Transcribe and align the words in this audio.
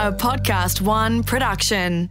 a 0.00 0.10
Podcast 0.10 0.80
One 0.80 1.22
production. 1.22 2.08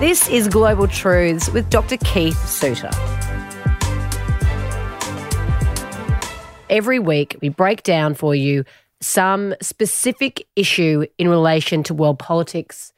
This 0.00 0.28
is 0.28 0.48
Global 0.48 0.88
Truths 0.88 1.48
with 1.50 1.70
Dr. 1.70 1.96
Keith 1.98 2.48
Suter. 2.48 2.90
Every 6.68 6.98
week, 6.98 7.36
we 7.40 7.50
break 7.50 7.84
down 7.84 8.14
for 8.14 8.34
you 8.34 8.64
some 9.00 9.54
specific 9.62 10.44
issue 10.56 11.06
in 11.18 11.28
relation 11.28 11.84
to 11.84 11.94
world 11.94 12.18
politics, 12.18 12.91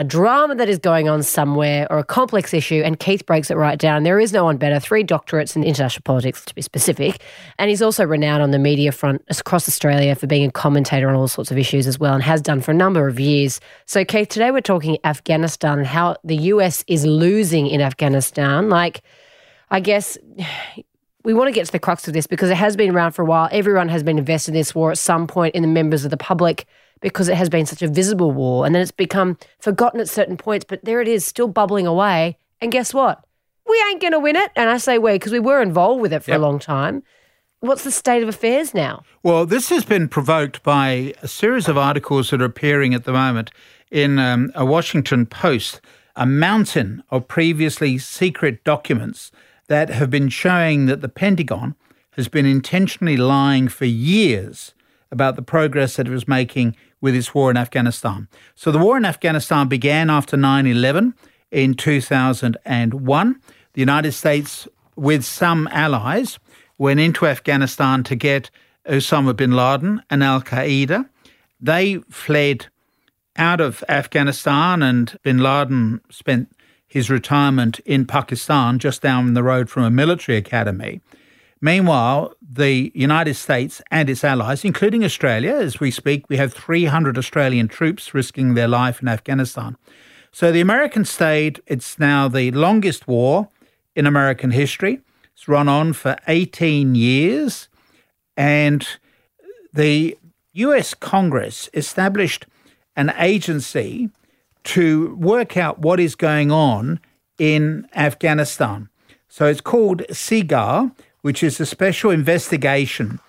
a 0.00 0.04
drama 0.04 0.54
that 0.54 0.70
is 0.70 0.78
going 0.78 1.10
on 1.10 1.22
somewhere, 1.22 1.86
or 1.90 1.98
a 1.98 2.04
complex 2.04 2.54
issue, 2.54 2.80
and 2.82 2.98
Keith 2.98 3.26
breaks 3.26 3.50
it 3.50 3.56
right 3.56 3.78
down. 3.78 4.02
There 4.02 4.18
is 4.18 4.32
no 4.32 4.44
one 4.44 4.56
better. 4.56 4.80
Three 4.80 5.04
doctorates 5.04 5.54
in 5.54 5.62
international 5.62 6.04
politics, 6.04 6.42
to 6.46 6.54
be 6.54 6.62
specific. 6.62 7.20
And 7.58 7.68
he's 7.68 7.82
also 7.82 8.06
renowned 8.06 8.42
on 8.42 8.50
the 8.50 8.58
media 8.58 8.92
front 8.92 9.22
across 9.28 9.68
Australia 9.68 10.14
for 10.14 10.26
being 10.26 10.48
a 10.48 10.50
commentator 10.50 11.10
on 11.10 11.16
all 11.16 11.28
sorts 11.28 11.50
of 11.50 11.58
issues 11.58 11.86
as 11.86 11.98
well, 11.98 12.14
and 12.14 12.22
has 12.22 12.40
done 12.40 12.62
for 12.62 12.70
a 12.70 12.74
number 12.74 13.08
of 13.08 13.20
years. 13.20 13.60
So, 13.84 14.02
Keith, 14.02 14.30
today 14.30 14.50
we're 14.50 14.62
talking 14.62 14.96
Afghanistan 15.04 15.76
and 15.76 15.86
how 15.86 16.16
the 16.24 16.36
US 16.36 16.82
is 16.86 17.04
losing 17.04 17.66
in 17.66 17.82
Afghanistan. 17.82 18.70
Like, 18.70 19.02
I 19.70 19.80
guess 19.80 20.16
we 21.24 21.34
want 21.34 21.48
to 21.48 21.52
get 21.52 21.66
to 21.66 21.72
the 21.72 21.78
crux 21.78 22.08
of 22.08 22.14
this 22.14 22.26
because 22.26 22.50
it 22.50 22.56
has 22.56 22.76
been 22.76 22.94
around 22.94 23.12
for 23.12 23.22
a 23.22 23.26
while. 23.26 23.48
Everyone 23.52 23.88
has 23.88 24.02
been 24.02 24.18
invested 24.18 24.52
in 24.52 24.54
this 24.60 24.74
war 24.74 24.90
at 24.90 24.98
some 24.98 25.26
point 25.26 25.54
in 25.54 25.62
the 25.62 25.68
members 25.68 26.04
of 26.04 26.10
the 26.10 26.16
public 26.16 26.66
because 27.00 27.28
it 27.28 27.36
has 27.36 27.48
been 27.48 27.66
such 27.66 27.82
a 27.82 27.88
visible 27.88 28.30
war. 28.32 28.66
And 28.66 28.74
then 28.74 28.82
it's 28.82 28.90
become 28.90 29.38
forgotten 29.58 30.00
at 30.00 30.08
certain 30.08 30.36
points, 30.36 30.64
but 30.68 30.84
there 30.84 31.00
it 31.00 31.08
is, 31.08 31.24
still 31.24 31.48
bubbling 31.48 31.86
away. 31.86 32.36
And 32.60 32.72
guess 32.72 32.92
what? 32.94 33.24
We 33.68 33.82
ain't 33.88 34.00
going 34.00 34.12
to 34.12 34.18
win 34.18 34.36
it. 34.36 34.50
And 34.56 34.68
I 34.68 34.78
say 34.78 34.98
we 34.98 35.12
because 35.12 35.32
we 35.32 35.38
were 35.38 35.62
involved 35.62 36.00
with 36.00 36.12
it 36.12 36.22
for 36.24 36.30
Yep. 36.32 36.40
a 36.40 36.42
long 36.42 36.58
time. 36.58 37.02
What's 37.60 37.84
the 37.84 37.90
state 37.90 38.22
of 38.22 38.28
affairs 38.28 38.72
now? 38.72 39.02
Well, 39.22 39.44
this 39.44 39.68
has 39.68 39.84
been 39.84 40.08
provoked 40.08 40.62
by 40.62 41.12
a 41.22 41.28
series 41.28 41.68
of 41.68 41.76
articles 41.76 42.30
that 42.30 42.40
are 42.40 42.46
appearing 42.46 42.94
at 42.94 43.04
the 43.04 43.12
moment 43.12 43.50
in 43.90 44.18
um, 44.18 44.50
a 44.54 44.64
Washington 44.64 45.26
Post, 45.26 45.82
a 46.16 46.24
mountain 46.24 47.02
of 47.10 47.28
previously 47.28 47.98
secret 47.98 48.64
documents 48.64 49.30
that 49.70 49.88
have 49.88 50.10
been 50.10 50.28
showing 50.28 50.86
that 50.86 51.00
the 51.00 51.08
Pentagon 51.08 51.76
has 52.14 52.26
been 52.26 52.44
intentionally 52.44 53.16
lying 53.16 53.68
for 53.68 53.84
years 53.84 54.74
about 55.12 55.36
the 55.36 55.42
progress 55.42 55.94
that 55.94 56.08
it 56.08 56.10
was 56.10 56.26
making 56.26 56.74
with 57.00 57.14
its 57.14 57.32
war 57.32 57.52
in 57.52 57.56
Afghanistan. 57.56 58.26
So 58.56 58.72
the 58.72 58.80
war 58.80 58.96
in 58.96 59.04
Afghanistan 59.04 59.68
began 59.68 60.10
after 60.10 60.36
9 60.36 60.66
11 60.66 61.14
in 61.52 61.74
2001. 61.74 63.40
The 63.74 63.80
United 63.80 64.10
States, 64.10 64.66
with 64.96 65.24
some 65.24 65.68
allies, 65.68 66.40
went 66.76 66.98
into 66.98 67.28
Afghanistan 67.28 68.02
to 68.02 68.16
get 68.16 68.50
Osama 68.88 69.36
bin 69.36 69.52
Laden 69.52 70.02
and 70.10 70.24
Al 70.24 70.42
Qaeda. 70.42 71.08
They 71.60 71.98
fled 72.10 72.66
out 73.36 73.60
of 73.60 73.84
Afghanistan, 73.88 74.82
and 74.82 75.16
bin 75.22 75.38
Laden 75.38 76.00
spent 76.10 76.48
his 76.90 77.08
retirement 77.08 77.78
in 77.86 78.04
Pakistan, 78.04 78.80
just 78.80 79.00
down 79.00 79.34
the 79.34 79.44
road 79.44 79.70
from 79.70 79.84
a 79.84 79.90
military 79.90 80.36
academy. 80.36 81.00
Meanwhile, 81.60 82.34
the 82.42 82.90
United 82.96 83.34
States 83.34 83.80
and 83.92 84.10
its 84.10 84.24
allies, 84.24 84.64
including 84.64 85.04
Australia, 85.04 85.54
as 85.54 85.78
we 85.78 85.92
speak, 85.92 86.28
we 86.28 86.36
have 86.36 86.52
300 86.52 87.16
Australian 87.16 87.68
troops 87.68 88.12
risking 88.12 88.54
their 88.54 88.66
life 88.66 89.00
in 89.00 89.06
Afghanistan. 89.06 89.76
So 90.32 90.50
the 90.50 90.60
American 90.60 91.04
state, 91.04 91.60
it's 91.66 91.96
now 91.98 92.26
the 92.26 92.50
longest 92.50 93.06
war 93.06 93.48
in 93.94 94.04
American 94.04 94.50
history. 94.50 95.00
It's 95.32 95.46
run 95.46 95.68
on 95.68 95.92
for 95.92 96.16
18 96.26 96.96
years. 96.96 97.68
And 98.36 98.84
the 99.72 100.18
US 100.54 100.94
Congress 100.94 101.70
established 101.72 102.46
an 102.96 103.12
agency 103.16 104.10
to 104.64 105.14
work 105.16 105.56
out 105.56 105.78
what 105.78 106.00
is 106.00 106.14
going 106.14 106.50
on 106.50 107.00
in 107.38 107.86
Afghanistan. 107.94 108.88
So 109.28 109.46
it's 109.46 109.60
called 109.60 110.02
SIGAR, 110.10 110.92
which 111.22 111.42
is 111.42 111.60
a 111.60 111.66
special 111.66 112.10
investigation 112.10 113.20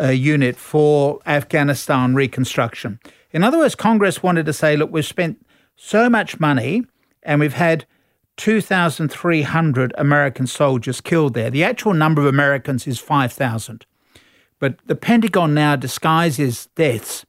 uh, 0.00 0.08
unit 0.08 0.56
for 0.56 1.20
Afghanistan 1.26 2.14
reconstruction. 2.14 3.00
In 3.32 3.42
other 3.42 3.58
words, 3.58 3.74
Congress 3.74 4.22
wanted 4.22 4.46
to 4.46 4.52
say, 4.52 4.76
look, 4.76 4.92
we've 4.92 5.04
spent 5.04 5.44
so 5.76 6.08
much 6.08 6.40
money 6.40 6.84
and 7.22 7.40
we've 7.40 7.54
had 7.54 7.84
2,300 8.36 9.92
American 9.98 10.46
soldiers 10.46 11.00
killed 11.00 11.34
there. 11.34 11.50
The 11.50 11.64
actual 11.64 11.92
number 11.92 12.22
of 12.22 12.28
Americans 12.28 12.86
is 12.86 12.98
5,000. 12.98 13.84
But 14.60 14.78
the 14.86 14.94
Pentagon 14.94 15.54
now 15.54 15.76
disguises 15.76 16.66
deaths 16.74 17.26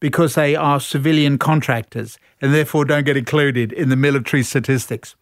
because 0.00 0.34
they 0.34 0.54
are 0.54 0.80
civilian 0.80 1.38
contractors 1.38 2.18
and 2.40 2.52
therefore 2.52 2.84
don't 2.84 3.04
get 3.04 3.16
included 3.16 3.72
in 3.72 3.88
the 3.88 3.96
military 3.96 4.42
statistics. 4.42 5.16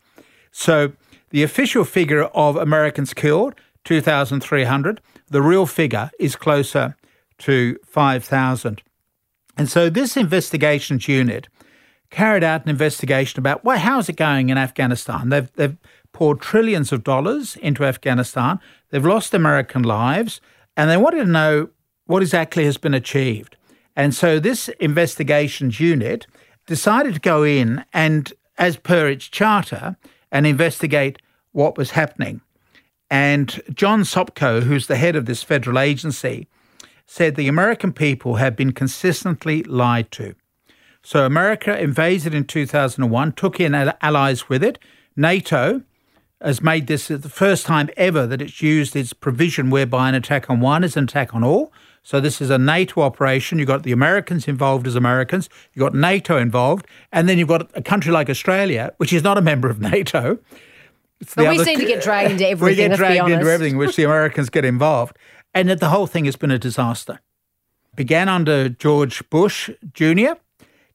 So 0.51 0.93
the 1.31 1.43
official 1.43 1.85
figure 1.85 2.25
of 2.25 2.57
Americans 2.57 3.15
killed, 3.15 3.55
2,300. 3.85 5.01
The 5.29 5.43
real 5.43 5.67
figure 5.67 6.11
is 6.19 6.37
closer 6.37 6.97
to 7.39 7.79
5,000. 7.87 8.83
And 9.57 9.69
so 9.69 9.89
this 9.89 10.17
investigations 10.17 11.09
unit 11.09 11.49
carried 12.11 12.45
out 12.45 12.63
an 12.63 12.71
investigation 12.71 13.41
about 13.41 13.65
well, 13.65 13.79
how's 13.79 14.09
it 14.09 14.17
going 14.17 14.49
in 14.49 14.59
Afghanistan? 14.59 15.29
They've, 15.29 15.53
they've 15.55 15.77
poured 16.13 16.41
trillions 16.41 16.93
of 16.93 17.05
dollars 17.05 17.57
into 17.57 17.85
Afghanistan. 17.85 18.61
They've 18.91 19.05
lost 19.05 19.35
American 19.35 19.83
lives, 19.83 20.41
and 20.77 20.89
they 20.89 20.97
wanted 20.97 21.25
to 21.25 21.31
know 21.31 21.69
what 22.07 22.23
exactly 22.23 22.65
has 22.65 22.77
been 22.77 22.95
achieved. 22.95 23.57
And 23.97 24.15
so 24.15 24.39
this 24.39 24.69
investigations 24.81 25.81
unit 25.81 26.27
decided 26.67 27.15
to 27.15 27.21
go 27.21 27.43
in 27.43 27.85
and, 27.93 28.33
as 28.59 28.77
per 28.77 29.09
its 29.09 29.27
charter, 29.27 29.97
and 30.33 30.47
investigate 30.47 31.21
what 31.53 31.77
was 31.77 31.93
happening. 31.93 32.41
And 33.11 33.63
John 33.73 34.03
Sopko, 34.03 34.63
who's 34.63 34.87
the 34.87 34.97
head 34.97 35.15
of 35.15 35.27
this 35.27 35.43
federal 35.43 35.79
agency, 35.79 36.49
said 37.07 37.37
the 37.37 37.49
American 37.49 37.93
people 37.93 38.37
have 38.37 38.57
been 38.57 38.73
consistently 38.73 39.63
lied 39.65 40.11
to. 40.13 40.35
So 41.03 41.27
America 41.27 41.79
invaded 41.79 42.35
in 42.35 42.45
2001, 42.45 43.33
took 43.33 43.61
in 43.61 43.75
allies 43.75 44.49
with 44.49 44.65
it. 44.65 44.79
NATO 45.15 45.83
has 46.41 46.63
made 46.63 46.87
this 46.87 47.09
the 47.09 47.29
first 47.29 47.67
time 47.67 47.91
ever 47.97 48.27
that 48.27 48.43
it's 48.43 48.63
used 48.63 48.97
its 48.97 49.13
provision 49.13 49.71
whereby 49.71 50.09
an 50.09 50.15
attack 50.15 50.49
on 50.49 50.61
one 50.61 50.83
is 50.83 50.97
an 50.97 51.05
attack 51.05 51.35
on 51.35 51.45
all. 51.45 51.73
So 52.05 52.21
this 52.21 52.41
is 52.43 52.51
a 52.51 52.59
NATO 52.59 53.01
operation. 53.01 53.59
You've 53.59 53.67
got 53.67 53.83
the 53.83 53.91
Americans 53.93 54.47
involved 54.47 54.87
as 54.87 54.95
Americans. 54.95 55.49
You've 55.73 55.81
got 55.81 55.95
NATO 55.95 56.37
involved. 56.37 56.87
And 57.11 57.29
then 57.29 57.39
you've 57.39 57.49
got 57.49 57.71
a 57.75 57.81
country 57.83 58.13
like 58.13 58.29
Australia, 58.29 58.93
which 58.99 59.13
is 59.13 59.23
not 59.23 59.39
a 59.39 59.41
member 59.41 59.71
of 59.71 59.81
NATO. 59.93 60.39
It's 61.21 61.35
But 61.35 61.49
we 61.49 61.55
other- 61.57 61.65
seem 61.65 61.81
to 61.81 61.87
get 61.87 62.03
dragged 62.03 62.33
into 62.33 62.47
everything. 62.47 62.67
we 62.89 62.89
get 62.91 62.97
dragged 62.97 63.31
into 63.31 63.51
everything, 63.51 63.79
which 63.79 63.97
the 63.97 64.05
Americans 64.05 64.51
get 64.51 64.67
involved. 64.67 65.17
And 65.55 65.69
that 65.71 65.81
the 65.81 65.89
whole 65.89 66.07
thing 66.07 66.27
has 66.27 66.37
been 66.37 66.51
a 66.51 66.59
disaster. 66.59 67.21
Began 67.97 68.29
under 68.29 68.69
George 68.69 69.29
Bush 69.31 69.71
Jr., 69.95 70.33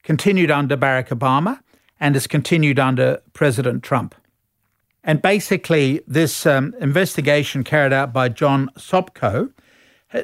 continued 0.04 0.52
under 0.52 0.78
Barack 0.78 1.08
Obama, 1.08 1.60
and 2.00 2.14
has 2.16 2.28
continued 2.28 2.78
under 2.78 3.22
President 3.34 3.84
Trump. 3.84 4.14
And 5.04 5.22
basically, 5.22 6.02
this 6.08 6.46
um, 6.46 6.76
investigation 6.80 7.64
carried 7.64 7.94
out 7.94 8.14
by 8.14 8.30
John 8.30 8.70
Sopko 8.78 9.52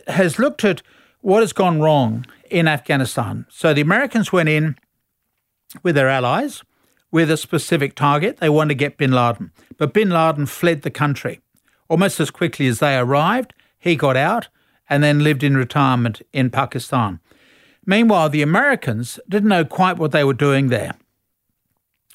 has 0.07 0.39
looked 0.39 0.63
at 0.63 0.81
what 1.21 1.41
has 1.41 1.53
gone 1.53 1.79
wrong 1.79 2.25
in 2.49 2.67
Afghanistan. 2.67 3.45
So 3.49 3.73
the 3.73 3.81
Americans 3.81 4.31
went 4.31 4.49
in 4.49 4.75
with 5.83 5.95
their 5.95 6.09
allies 6.09 6.63
with 7.11 7.31
a 7.31 7.37
specific 7.37 7.95
target. 7.95 8.37
They 8.37 8.49
wanted 8.49 8.69
to 8.69 8.75
get 8.75 8.97
bin 8.97 9.11
Laden. 9.11 9.51
But 9.77 9.93
bin 9.93 10.09
Laden 10.09 10.45
fled 10.45 10.81
the 10.81 10.91
country. 10.91 11.41
Almost 11.87 12.19
as 12.19 12.31
quickly 12.31 12.67
as 12.67 12.79
they 12.79 12.97
arrived, 12.97 13.53
he 13.77 13.95
got 13.95 14.17
out 14.17 14.49
and 14.89 15.03
then 15.03 15.23
lived 15.23 15.43
in 15.43 15.57
retirement 15.57 16.21
in 16.33 16.49
Pakistan. 16.49 17.19
Meanwhile, 17.85 18.29
the 18.29 18.41
Americans 18.41 19.19
didn't 19.29 19.49
know 19.49 19.65
quite 19.65 19.97
what 19.97 20.11
they 20.11 20.23
were 20.23 20.33
doing 20.33 20.69
there. 20.69 20.95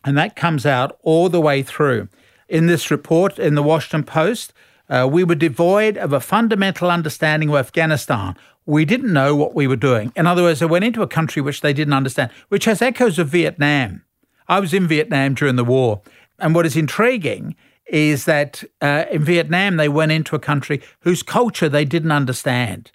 And 0.04 0.16
that 0.16 0.36
comes 0.36 0.66
out 0.66 0.98
all 1.02 1.28
the 1.28 1.40
way 1.40 1.62
through. 1.62 2.08
In 2.48 2.66
this 2.66 2.90
report 2.90 3.38
in 3.38 3.54
the 3.54 3.62
Washington 3.62 4.04
Post, 4.04 4.52
uh, 4.90 5.08
we 5.10 5.24
were 5.24 5.36
devoid 5.36 5.96
of 5.96 6.12
a 6.12 6.20
fundamental 6.20 6.90
understanding 6.90 7.48
of 7.48 7.54
Afghanistan. 7.54 8.36
We 8.66 8.84
didn't 8.84 9.12
know 9.12 9.34
what 9.34 9.54
we 9.54 9.66
were 9.66 9.76
doing. 9.76 10.12
In 10.16 10.26
other 10.26 10.42
words, 10.42 10.60
they 10.60 10.66
went 10.66 10.84
into 10.84 11.02
a 11.02 11.06
country 11.06 11.40
which 11.40 11.60
they 11.60 11.72
didn't 11.72 11.94
understand, 11.94 12.30
which 12.48 12.66
has 12.66 12.82
echoes 12.82 13.18
of 13.18 13.28
Vietnam. 13.28 14.02
I 14.48 14.58
was 14.60 14.74
in 14.74 14.86
Vietnam 14.88 15.34
during 15.34 15.56
the 15.56 15.64
war. 15.64 16.02
And 16.40 16.54
what 16.54 16.66
is 16.66 16.76
intriguing 16.76 17.54
is 17.86 18.24
that 18.24 18.62
uh, 18.80 19.04
in 19.10 19.22
Vietnam, 19.24 19.76
they 19.76 19.88
went 19.88 20.12
into 20.12 20.36
a 20.36 20.40
country 20.40 20.82
whose 21.00 21.22
culture 21.22 21.68
they 21.68 21.84
didn't 21.84 22.12
understand. 22.12 22.90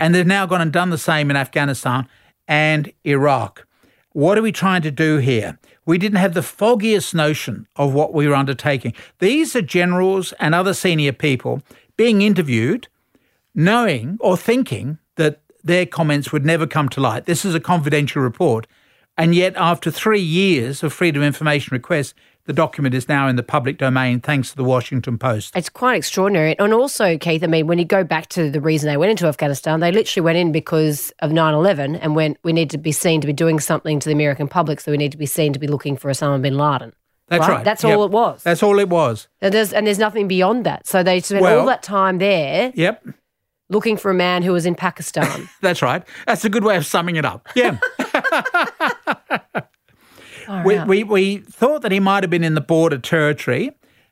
And 0.00 0.14
they've 0.14 0.26
now 0.26 0.46
gone 0.46 0.60
and 0.60 0.72
done 0.72 0.90
the 0.90 0.98
same 0.98 1.30
in 1.30 1.36
Afghanistan 1.36 2.06
and 2.48 2.92
Iraq. 3.04 3.66
What 4.12 4.38
are 4.38 4.42
we 4.42 4.52
trying 4.52 4.82
to 4.82 4.90
do 4.90 5.18
here? 5.18 5.58
We 5.90 5.98
didn't 5.98 6.18
have 6.18 6.34
the 6.34 6.42
foggiest 6.44 7.16
notion 7.16 7.66
of 7.74 7.92
what 7.92 8.14
we 8.14 8.28
were 8.28 8.36
undertaking. 8.36 8.94
These 9.18 9.56
are 9.56 9.60
generals 9.60 10.32
and 10.38 10.54
other 10.54 10.72
senior 10.72 11.12
people 11.12 11.62
being 11.96 12.22
interviewed, 12.22 12.86
knowing 13.56 14.16
or 14.20 14.36
thinking 14.36 14.98
that 15.16 15.40
their 15.64 15.86
comments 15.86 16.30
would 16.30 16.44
never 16.44 16.64
come 16.64 16.88
to 16.90 17.00
light. 17.00 17.24
This 17.24 17.44
is 17.44 17.56
a 17.56 17.60
confidential 17.60 18.22
report. 18.22 18.68
And 19.18 19.34
yet, 19.34 19.54
after 19.56 19.90
three 19.90 20.20
years 20.20 20.84
of 20.84 20.92
freedom 20.92 21.22
of 21.22 21.26
information 21.26 21.74
requests, 21.74 22.14
the 22.50 22.54
document 22.54 22.96
is 22.96 23.08
now 23.08 23.28
in 23.28 23.36
the 23.36 23.44
public 23.44 23.78
domain 23.78 24.18
thanks 24.18 24.50
to 24.50 24.56
the 24.56 24.64
Washington 24.64 25.16
Post. 25.18 25.54
It's 25.54 25.68
quite 25.68 25.94
extraordinary. 25.96 26.58
And 26.58 26.74
also, 26.74 27.16
Keith, 27.16 27.44
I 27.44 27.46
mean, 27.46 27.68
when 27.68 27.78
you 27.78 27.84
go 27.84 28.02
back 28.02 28.28
to 28.30 28.50
the 28.50 28.60
reason 28.60 28.88
they 28.88 28.96
went 28.96 29.12
into 29.12 29.28
Afghanistan, 29.28 29.78
they 29.78 29.92
literally 29.92 30.24
went 30.24 30.36
in 30.36 30.50
because 30.50 31.12
of 31.20 31.30
9 31.30 31.54
11 31.54 31.94
and 31.94 32.16
went, 32.16 32.38
we 32.42 32.52
need 32.52 32.68
to 32.70 32.76
be 32.78 32.90
seen 32.90 33.20
to 33.20 33.26
be 33.28 33.32
doing 33.32 33.60
something 33.60 34.00
to 34.00 34.08
the 34.08 34.12
American 34.12 34.48
public, 34.48 34.80
so 34.80 34.90
we 34.90 34.98
need 34.98 35.12
to 35.12 35.16
be 35.18 35.26
seen 35.26 35.52
to 35.52 35.60
be 35.60 35.68
looking 35.68 35.96
for 35.96 36.10
Osama 36.10 36.42
bin 36.42 36.58
Laden. 36.58 36.92
That's 37.28 37.46
right. 37.46 37.64
That's 37.64 37.84
Yep. 37.84 37.96
all 37.96 38.04
it 38.04 38.10
was. 38.10 38.42
That's 38.42 38.64
all 38.64 38.80
it 38.80 38.88
was. 38.88 39.28
and, 39.40 39.54
there's, 39.54 39.72
and 39.72 39.86
there's 39.86 40.00
nothing 40.00 40.26
beyond 40.26 40.66
that. 40.66 40.88
So 40.88 41.04
they 41.04 41.20
spent 41.20 41.42
Well- 41.42 41.60
all 41.60 41.66
that 41.66 41.84
time 41.84 42.18
there 42.18 42.72
Yep. 42.74 43.04
looking 43.68 43.96
for 43.96 44.10
a 44.10 44.14
man 44.14 44.42
who 44.42 44.52
was 44.52 44.66
in 44.66 44.74
Pakistan. 44.74 45.48
That's 45.60 45.82
right. 45.82 46.02
That's 46.26 46.44
a 46.44 46.48
good 46.48 46.64
way 46.64 46.76
of 46.76 46.84
summing 46.84 47.14
it 47.14 47.24
up. 47.24 47.46
Yeah. 47.54 47.78
Far 50.50 50.64
we, 50.64 50.76
out. 50.76 50.88
we, 50.88 51.04
we 51.04 51.36
thought 51.38 51.82
that 51.82 51.92
he 51.92 52.00
might 52.00 52.24
have 52.24 52.30
been 52.30 52.42
in 52.42 52.54
the 52.54 52.60
border 52.60 52.98
territory 52.98 53.70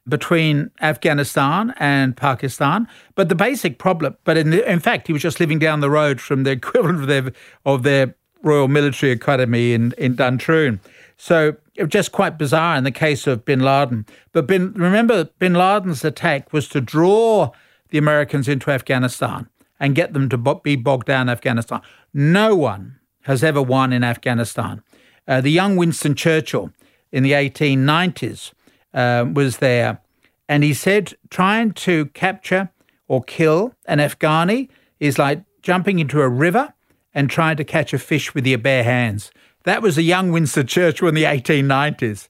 between 0.09 0.71
Afghanistan 0.81 1.75
and 1.79 2.17
Pakistan, 2.17 2.87
but 3.17 3.29
the 3.29 3.35
basic 3.35 3.81
problem, 3.81 4.17
but 4.23 4.39
in, 4.39 4.51
the, 4.51 4.71
in 4.71 4.79
fact, 4.79 5.09
he 5.09 5.13
was 5.13 5.21
just 5.21 5.41
living 5.41 5.59
down 5.59 5.81
the 5.81 5.91
road 5.91 6.21
from 6.21 6.45
the 6.45 6.51
equivalent 6.53 7.01
of 7.01 7.09
their, 7.09 7.33
of 7.67 7.83
their 7.83 8.15
Royal 8.45 8.69
Military 8.69 9.11
Academy 9.11 9.73
in, 9.73 9.93
in 9.99 10.15
Duntroon. 10.15 10.79
So 11.17 11.57
it 11.75 11.83
was 11.83 11.91
just 11.91 12.13
quite 12.13 12.39
bizarre 12.39 12.77
in 12.77 12.85
the 12.85 12.93
case 12.93 13.27
of 13.27 13.45
bin 13.45 13.59
Laden. 13.59 14.07
But 14.31 14.47
bin, 14.47 14.73
remember, 14.75 15.25
bin 15.41 15.55
Laden's 15.55 16.05
attack 16.05 16.53
was 16.53 16.69
to 16.69 16.81
draw 16.81 17.51
the 17.89 17.99
Americans 17.99 18.47
into 18.47 18.71
Afghanistan 18.71 19.49
and 19.81 19.97
get 19.97 20.13
them 20.13 20.29
to 20.29 20.39
be 20.63 20.77
bogged 20.77 21.09
down 21.09 21.23
in 21.23 21.33
Afghanistan. 21.33 21.81
No 22.15 22.55
one 22.55 23.01
has 23.23 23.43
ever 23.43 23.61
won 23.61 23.93
in 23.93 24.05
Afghanistan. 24.05 24.85
Uh, 25.29 25.41
the 25.41 25.51
young 25.51 25.77
Winston 25.77 26.15
Churchill 26.15 26.73
in 27.13 27.23
the 27.23 27.33
1890s 27.33 28.53
um, 28.95 29.35
was 29.35 29.59
there, 29.59 30.01
and 30.49 30.65
he 30.65 30.75
said 30.75 31.15
trying 31.31 31.73
to 31.73 32.07
capture 32.07 32.71
or 33.07 33.23
kill 33.23 33.75
an 33.87 33.99
Afghani 33.99 34.69
is 34.99 35.19
like 35.19 35.43
jumping 35.63 35.99
into 35.99 36.21
a 36.21 36.29
river 36.29 36.73
and 37.15 37.29
trying 37.29 37.57
to 37.57 37.65
catch 37.65 37.93
a 37.93 37.99
fish 37.99 38.35
with 38.35 38.47
your 38.47 38.59
bare 38.59 38.85
hands. 38.85 39.31
That 39.65 39.83
was 39.83 39.99
a 39.99 40.03
young 40.03 40.33
Winston 40.33 40.67
Churchill 40.67 41.09
in 41.09 41.15
the 41.15 41.25
1890s. 41.25 42.29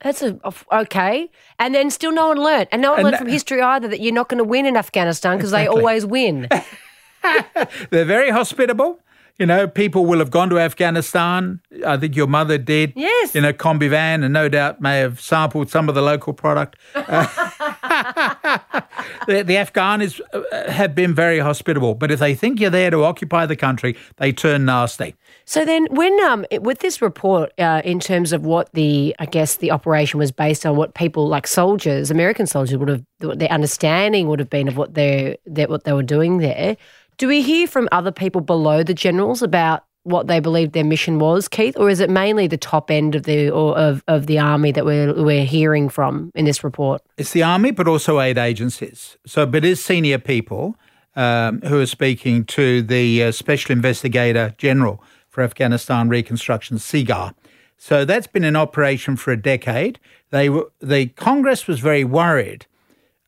That's 0.00 0.22
a, 0.22 0.38
okay. 0.70 1.30
And 1.58 1.74
then 1.74 1.90
still 1.90 2.12
no 2.12 2.28
one 2.28 2.38
learned. 2.38 2.68
And 2.70 2.82
no 2.82 2.90
one 2.90 3.00
And 3.00 3.04
learned 3.04 3.18
from 3.18 3.28
history 3.28 3.62
either 3.62 3.88
that 3.88 4.00
you're 4.00 4.12
not 4.12 4.28
going 4.28 4.38
to 4.38 4.44
win 4.44 4.66
in 4.66 4.76
Afghanistan 4.76 5.38
because 5.38 5.52
they 5.52 5.66
always 5.66 6.04
win. 6.04 6.48
They're 7.90 8.04
very 8.04 8.30
hospitable. 8.30 9.00
You 9.38 9.44
know, 9.44 9.68
people 9.68 10.06
will 10.06 10.18
have 10.18 10.30
gone 10.30 10.48
to 10.48 10.58
Afghanistan. 10.58 11.60
I 11.86 11.98
think 11.98 12.16
your 12.16 12.26
mother 12.26 12.56
did. 12.56 12.94
Yes. 12.96 13.36
In 13.36 13.44
a 13.44 13.52
Kombi 13.52 13.90
van 13.90 14.22
and 14.22 14.32
no 14.32 14.48
doubt 14.48 14.80
may 14.80 14.98
have 14.98 15.20
sampled 15.20 15.68
some 15.68 15.90
of 15.90 15.94
the 15.94 16.00
local 16.00 16.32
product. 16.32 16.76
Uh, 16.94 17.26
the, 19.26 19.42
the 19.42 19.58
Afghans 19.58 20.22
uh, 20.32 20.70
have 20.70 20.94
been 20.94 21.14
very 21.14 21.38
hospitable, 21.38 21.94
but 21.94 22.10
if 22.10 22.18
they 22.18 22.34
think 22.34 22.60
you're 22.60 22.70
there 22.70 22.90
to 22.90 23.04
occupy 23.04 23.44
the 23.44 23.56
country, 23.56 23.94
they 24.16 24.32
turn 24.32 24.64
nasty. 24.64 25.14
So 25.44 25.64
then, 25.64 25.86
when 25.90 26.18
um, 26.24 26.46
with 26.60 26.78
this 26.78 27.02
report, 27.02 27.52
uh, 27.58 27.82
in 27.84 28.00
terms 28.00 28.32
of 28.32 28.46
what 28.46 28.72
the, 28.72 29.14
I 29.18 29.26
guess 29.26 29.56
the 29.56 29.70
operation 29.70 30.18
was 30.18 30.32
based 30.32 30.64
on, 30.64 30.76
what 30.76 30.94
people 30.94 31.28
like 31.28 31.46
soldiers, 31.46 32.10
American 32.10 32.46
soldiers 32.46 32.78
would 32.78 32.88
have, 32.88 33.04
their 33.18 33.50
understanding 33.50 34.28
would 34.28 34.38
have 34.38 34.50
been 34.50 34.66
of 34.66 34.76
what 34.76 34.94
they 34.94 35.36
what 35.44 35.84
they 35.84 35.92
were 35.92 36.02
doing 36.02 36.38
there. 36.38 36.76
Do 37.18 37.28
we 37.28 37.42
hear 37.42 37.66
from 37.66 37.88
other 37.92 38.12
people 38.12 38.40
below 38.40 38.82
the 38.82 38.94
generals 38.94 39.42
about 39.42 39.84
what 40.02 40.28
they 40.28 40.38
believed 40.38 40.72
their 40.72 40.84
mission 40.84 41.18
was, 41.18 41.48
Keith, 41.48 41.76
or 41.76 41.90
is 41.90 41.98
it 41.98 42.08
mainly 42.08 42.46
the 42.46 42.56
top 42.56 42.90
end 42.90 43.14
of 43.16 43.24
the 43.24 43.50
or 43.50 43.76
of, 43.76 44.04
of 44.06 44.26
the 44.26 44.38
army 44.38 44.70
that 44.70 44.84
we're 44.84 45.12
we're 45.14 45.44
hearing 45.44 45.88
from 45.88 46.30
in 46.34 46.44
this 46.44 46.62
report? 46.62 47.02
It's 47.16 47.32
the 47.32 47.42
army, 47.42 47.72
but 47.72 47.88
also 47.88 48.20
aid 48.20 48.38
agencies. 48.38 49.16
So, 49.26 49.46
but 49.46 49.64
it 49.64 49.64
is 49.64 49.84
senior 49.84 50.18
people 50.18 50.76
um, 51.16 51.60
who 51.62 51.80
are 51.80 51.86
speaking 51.86 52.44
to 52.44 52.82
the 52.82 53.24
uh, 53.24 53.32
Special 53.32 53.72
Investigator 53.72 54.54
General 54.58 55.02
for 55.28 55.42
Afghanistan 55.42 56.08
Reconstruction, 56.08 56.76
SIGAR. 56.76 57.34
So 57.78 58.04
that's 58.04 58.26
been 58.26 58.44
in 58.44 58.56
operation 58.56 59.16
for 59.16 59.32
a 59.32 59.36
decade. 59.36 59.98
They 60.30 60.48
were, 60.48 60.70
the 60.80 61.08
Congress 61.08 61.66
was 61.66 61.80
very 61.80 62.04
worried 62.04 62.66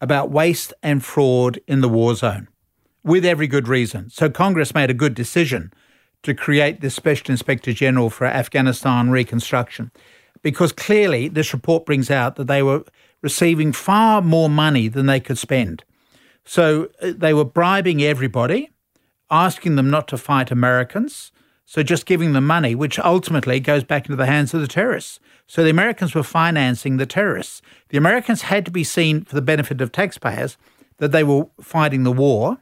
about 0.01 0.31
waste 0.31 0.73
and 0.83 1.05
fraud 1.05 1.59
in 1.67 1.81
the 1.81 1.89
war 1.89 2.15
zone, 2.15 2.49
with 3.09 3.25
every 3.25 3.47
good 3.47 3.67
reason. 3.67 4.11
So 4.11 4.31
Congress 4.31 4.75
made 4.75 4.91
a 4.91 4.95
good 4.95 5.15
decision 5.15 5.73
to 6.23 6.35
create 6.35 6.81
this 6.81 6.95
Special 6.95 7.31
Inspector 7.31 7.73
General 7.73 8.11
for 8.11 8.27
Afghanistan 8.27 9.11
reconstruction, 9.11 9.91
because 10.43 10.73
clearly 10.73 11.29
this 11.29 11.53
report 11.53 11.87
brings 11.87 12.11
out 12.11 12.37
that 12.37 12.47
they 12.47 12.63
were 12.63 12.85
receiving 13.23 13.73
far 13.73 14.23
more 14.23 14.49
money 14.49 14.89
than 14.89 15.07
they 15.07 15.21
could 15.21 15.39
spend. 15.39 15.85
So 16.45 16.89
uh, 17.03 17.13
they 17.17 17.35
were 17.35 17.45
bribing 17.45 18.03
everybody, 18.03 18.71
asking 19.31 19.77
them 19.77 19.91
not 19.91 20.09
to 20.09 20.17
fight 20.17 20.51
Americans. 20.51 21.33
So 21.67 21.83
just 21.83 22.07
giving 22.07 22.33
them 22.33 22.47
money, 22.47 22.75
which 22.75 22.99
ultimately 22.99 23.61
goes 23.61 23.85
back 23.85 24.07
into 24.07 24.17
the 24.17 24.27
hands 24.27 24.55
of 24.55 24.61
the 24.61 24.67
terrorists. 24.69 25.21
So 25.47 25.63
the 25.63 25.71
Americans 25.71 26.15
were 26.15 26.23
financing 26.23 26.97
the 26.97 27.07
terrorists. 27.07 27.61
The 27.91 27.99
Americans 27.99 28.43
had 28.43 28.65
to 28.65 28.71
be 28.71 28.85
seen 28.85 29.25
for 29.25 29.35
the 29.35 29.43
benefit 29.43 29.81
of 29.81 29.93
taxpayers 29.93 30.57
that 30.97 31.13
they 31.13 31.23
were 31.23 31.49
fighting 31.61 32.05
the 32.05 32.13
war. 32.13 32.59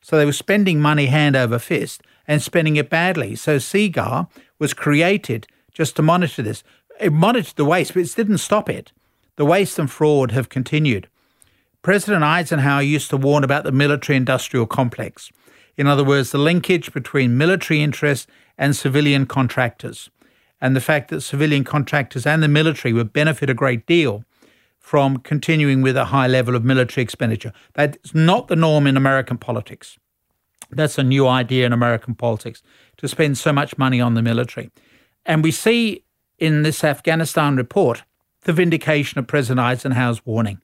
So 0.00 0.16
they 0.16 0.24
were 0.24 0.32
spending 0.32 0.80
money 0.80 1.06
hand 1.06 1.36
over 1.36 1.58
fist 1.58 2.02
and 2.26 2.42
spending 2.42 2.76
it 2.76 2.90
badly. 2.90 3.34
So 3.36 3.56
SIGAR 3.56 4.28
was 4.58 4.74
created 4.74 5.46
just 5.72 5.96
to 5.96 6.02
monitor 6.02 6.42
this. 6.42 6.62
It 7.00 7.12
monitored 7.12 7.56
the 7.56 7.64
waste, 7.64 7.94
but 7.94 8.00
it 8.00 8.14
didn't 8.14 8.38
stop 8.38 8.68
it. 8.68 8.92
The 9.36 9.44
waste 9.44 9.78
and 9.78 9.90
fraud 9.90 10.32
have 10.32 10.48
continued. 10.48 11.08
President 11.82 12.22
Eisenhower 12.22 12.82
used 12.82 13.08
to 13.10 13.16
warn 13.16 13.42
about 13.42 13.64
the 13.64 13.72
military 13.72 14.16
industrial 14.16 14.66
complex. 14.66 15.30
In 15.76 15.86
other 15.86 16.04
words, 16.04 16.30
the 16.30 16.38
linkage 16.38 16.92
between 16.92 17.38
military 17.38 17.82
interests 17.82 18.26
and 18.58 18.76
civilian 18.76 19.24
contractors, 19.24 20.10
and 20.60 20.76
the 20.76 20.80
fact 20.80 21.08
that 21.08 21.22
civilian 21.22 21.64
contractors 21.64 22.26
and 22.26 22.42
the 22.42 22.48
military 22.48 22.92
would 22.92 23.14
benefit 23.14 23.48
a 23.48 23.54
great 23.54 23.86
deal 23.86 24.24
from 24.80 25.18
continuing 25.18 25.82
with 25.82 25.96
a 25.96 26.06
high 26.06 26.26
level 26.26 26.56
of 26.56 26.64
military 26.64 27.04
expenditure. 27.04 27.52
That's 27.74 28.12
not 28.14 28.48
the 28.48 28.56
norm 28.56 28.86
in 28.86 28.96
American 28.96 29.38
politics. 29.38 29.98
That's 30.70 30.98
a 30.98 31.04
new 31.04 31.28
idea 31.28 31.66
in 31.66 31.72
American 31.72 32.14
politics 32.14 32.62
to 32.96 33.06
spend 33.06 33.38
so 33.38 33.52
much 33.52 33.78
money 33.78 34.00
on 34.00 34.14
the 34.14 34.22
military. 34.22 34.70
And 35.26 35.44
we 35.44 35.52
see 35.52 36.04
in 36.38 36.62
this 36.62 36.82
Afghanistan 36.82 37.56
report 37.56 38.02
the 38.42 38.52
vindication 38.52 39.18
of 39.18 39.26
President 39.26 39.60
Eisenhower's 39.60 40.24
warning 40.24 40.60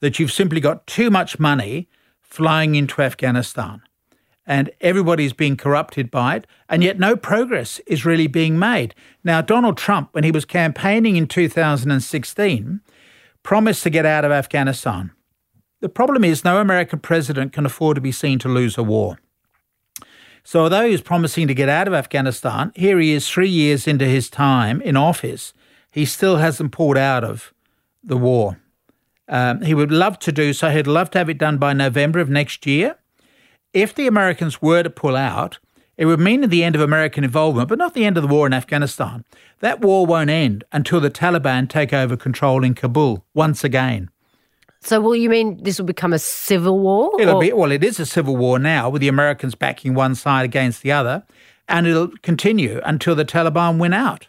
that 0.00 0.18
you've 0.18 0.32
simply 0.32 0.60
got 0.60 0.86
too 0.86 1.10
much 1.10 1.38
money 1.38 1.88
flying 2.20 2.74
into 2.74 3.00
Afghanistan 3.00 3.82
and 4.46 4.70
everybody's 4.80 5.32
being 5.32 5.56
corrupted 5.56 6.10
by 6.10 6.36
it, 6.36 6.46
and 6.68 6.82
yet 6.82 6.98
no 6.98 7.16
progress 7.16 7.78
is 7.86 8.04
really 8.04 8.26
being 8.26 8.58
made. 8.58 8.94
Now, 9.22 9.40
Donald 9.40 9.76
Trump, 9.76 10.08
when 10.12 10.24
he 10.24 10.30
was 10.30 10.44
campaigning 10.44 11.16
in 11.16 11.26
2016, 11.26 12.80
promised 13.42 13.82
to 13.82 13.90
get 13.90 14.06
out 14.06 14.24
of 14.24 14.32
Afghanistan. 14.32 15.12
The 15.80 15.88
problem 15.88 16.24
is, 16.24 16.44
no 16.44 16.60
American 16.60 17.00
president 17.00 17.52
can 17.52 17.66
afford 17.66 17.96
to 17.96 18.00
be 18.00 18.12
seen 18.12 18.38
to 18.40 18.48
lose 18.48 18.78
a 18.78 18.82
war. 18.82 19.18
So, 20.44 20.60
although 20.60 20.84
he 20.84 20.92
was 20.92 21.02
promising 21.02 21.46
to 21.48 21.54
get 21.54 21.68
out 21.68 21.86
of 21.86 21.94
Afghanistan, 21.94 22.72
here 22.74 22.98
he 22.98 23.12
is 23.12 23.28
three 23.28 23.48
years 23.48 23.86
into 23.86 24.06
his 24.06 24.28
time 24.28 24.80
in 24.82 24.96
office. 24.96 25.52
He 25.90 26.04
still 26.04 26.38
hasn't 26.38 26.72
pulled 26.72 26.98
out 26.98 27.22
of 27.22 27.52
the 28.02 28.16
war. 28.16 28.58
Um, 29.28 29.62
he 29.62 29.74
would 29.74 29.92
love 29.92 30.18
to 30.20 30.32
do 30.32 30.52
so. 30.52 30.70
He'd 30.70 30.86
love 30.86 31.10
to 31.10 31.18
have 31.18 31.28
it 31.28 31.38
done 31.38 31.58
by 31.58 31.72
November 31.72 32.18
of 32.18 32.28
next 32.28 32.66
year. 32.66 32.96
If 33.72 33.94
the 33.94 34.06
Americans 34.06 34.60
were 34.60 34.82
to 34.82 34.90
pull 34.90 35.16
out, 35.16 35.58
it 35.96 36.06
would 36.06 36.20
mean 36.20 36.48
the 36.48 36.64
end 36.64 36.74
of 36.74 36.80
American 36.80 37.24
involvement, 37.24 37.68
but 37.68 37.78
not 37.78 37.94
the 37.94 38.04
end 38.04 38.16
of 38.16 38.22
the 38.22 38.28
war 38.28 38.46
in 38.46 38.52
Afghanistan. 38.52 39.24
That 39.60 39.80
war 39.80 40.04
won't 40.04 40.30
end 40.30 40.64
until 40.72 41.00
the 41.00 41.10
Taliban 41.10 41.68
take 41.68 41.92
over 41.92 42.16
control 42.16 42.64
in 42.64 42.74
Kabul 42.74 43.24
once 43.34 43.62
again. 43.64 44.10
So, 44.80 45.00
will 45.00 45.14
you 45.14 45.28
mean 45.30 45.62
this 45.62 45.78
will 45.78 45.86
become 45.86 46.12
a 46.12 46.18
civil 46.18 46.78
war? 46.80 47.12
It'll 47.20 47.36
or- 47.36 47.40
be 47.40 47.52
well, 47.52 47.70
it 47.70 47.84
is 47.84 48.00
a 48.00 48.06
civil 48.06 48.36
war 48.36 48.58
now 48.58 48.90
with 48.90 49.00
the 49.00 49.08
Americans 49.08 49.54
backing 49.54 49.94
one 49.94 50.14
side 50.14 50.44
against 50.44 50.82
the 50.82 50.92
other, 50.92 51.24
and 51.68 51.86
it'll 51.86 52.08
continue 52.22 52.80
until 52.84 53.14
the 53.14 53.24
Taliban 53.24 53.78
win 53.78 53.92
out. 53.92 54.26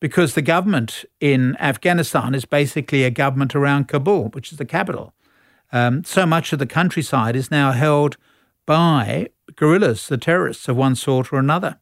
Because 0.00 0.34
the 0.34 0.42
government 0.42 1.04
in 1.20 1.56
Afghanistan 1.56 2.34
is 2.34 2.44
basically 2.44 3.02
a 3.02 3.10
government 3.10 3.56
around 3.56 3.88
Kabul, 3.88 4.28
which 4.28 4.52
is 4.52 4.58
the 4.58 4.64
capital. 4.64 5.12
Um, 5.72 6.04
so 6.04 6.24
much 6.24 6.52
of 6.52 6.60
the 6.60 6.66
countryside 6.66 7.34
is 7.34 7.50
now 7.50 7.72
held 7.72 8.16
by 8.68 9.26
guerrillas, 9.56 10.08
the 10.08 10.18
terrorists 10.18 10.68
of 10.68 10.76
one 10.76 10.94
sort 10.94 11.32
or 11.32 11.38
another. 11.38 11.78